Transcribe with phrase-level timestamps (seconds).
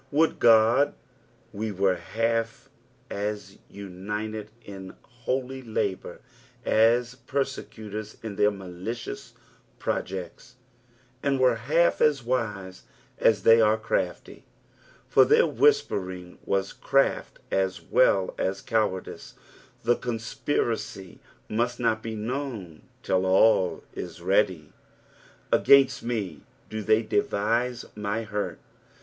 [0.09, 0.95] Would Qod
[1.53, 2.71] we were half
[3.11, 6.21] as united ia holy labour
[6.65, 9.33] as persecutors in thtir malicious
[9.77, 10.55] projects,
[11.21, 12.81] and were half as wise
[13.19, 14.43] as they are crafty,
[15.07, 19.35] for tlieir whispering was craft as well «s cowardice,
[19.83, 24.73] the conspiracy must not be known till all is ready."
[25.53, 26.03] Againut
[26.41, 26.41] ■M
[26.71, 28.57] do they devite my hurt."